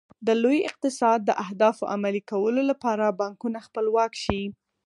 د 0.27 0.29
لوی 0.43 0.57
اقتصاد 0.69 1.19
د 1.25 1.31
اهدافو 1.43 1.83
عملي 1.93 2.21
کولو 2.31 2.61
لپاره 2.71 3.15
بانکونه 3.21 3.59
خپلواک 3.67 4.11
شي. 4.23 4.41